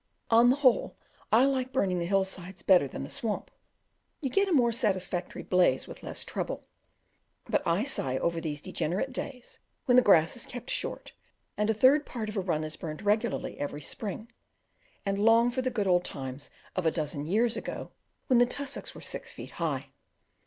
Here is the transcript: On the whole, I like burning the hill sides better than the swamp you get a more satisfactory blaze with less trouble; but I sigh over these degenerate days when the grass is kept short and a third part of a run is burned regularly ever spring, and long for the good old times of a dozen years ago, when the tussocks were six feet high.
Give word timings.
On 0.31 0.49
the 0.49 0.55
whole, 0.55 0.97
I 1.31 1.45
like 1.45 1.71
burning 1.71 1.99
the 1.99 2.07
hill 2.07 2.25
sides 2.25 2.63
better 2.63 2.87
than 2.87 3.03
the 3.03 3.09
swamp 3.11 3.51
you 4.19 4.31
get 4.31 4.47
a 4.47 4.51
more 4.51 4.71
satisfactory 4.71 5.43
blaze 5.43 5.87
with 5.87 6.01
less 6.01 6.25
trouble; 6.25 6.63
but 7.45 7.61
I 7.67 7.83
sigh 7.83 8.17
over 8.17 8.41
these 8.41 8.63
degenerate 8.63 9.13
days 9.13 9.59
when 9.85 9.97
the 9.97 10.01
grass 10.01 10.35
is 10.35 10.47
kept 10.47 10.71
short 10.71 11.11
and 11.55 11.69
a 11.69 11.73
third 11.75 12.07
part 12.07 12.29
of 12.29 12.35
a 12.37 12.41
run 12.41 12.63
is 12.63 12.77
burned 12.77 13.03
regularly 13.03 13.59
ever 13.59 13.79
spring, 13.79 14.31
and 15.05 15.19
long 15.23 15.51
for 15.51 15.61
the 15.61 15.69
good 15.69 15.85
old 15.85 16.03
times 16.03 16.49
of 16.75 16.87
a 16.87 16.91
dozen 16.91 17.27
years 17.27 17.55
ago, 17.55 17.91
when 18.25 18.39
the 18.39 18.47
tussocks 18.47 18.95
were 18.95 19.01
six 19.01 19.31
feet 19.33 19.51
high. 19.61 19.91